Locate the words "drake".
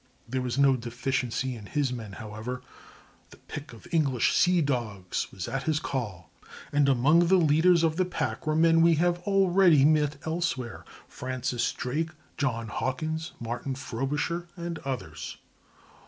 11.73-12.09